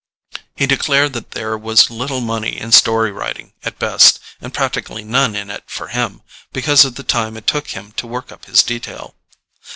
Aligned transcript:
He 0.55 0.65
declared 0.65 1.13
that 1.13 1.29
there 1.29 1.55
was 1.55 1.91
little 1.91 2.21
money 2.21 2.57
in 2.59 2.71
story 2.71 3.11
writing 3.11 3.53
at 3.63 3.77
best, 3.77 4.19
and 4.41 4.51
practically 4.51 5.03
none 5.03 5.35
in 5.35 5.51
it 5.51 5.63
for 5.67 5.89
him, 5.89 6.23
because 6.51 6.83
of 6.85 6.95
the 6.95 7.03
time 7.03 7.37
it 7.37 7.45
took 7.45 7.67
him 7.67 7.91
to 7.97 8.07
work 8.07 8.31
up 8.31 8.45
his 8.45 8.63
detail. 8.63 9.13